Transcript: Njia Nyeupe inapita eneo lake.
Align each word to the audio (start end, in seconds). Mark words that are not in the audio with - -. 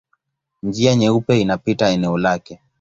Njia 0.63 0.95
Nyeupe 0.95 1.41
inapita 1.41 1.89
eneo 1.89 2.17
lake. 2.17 2.59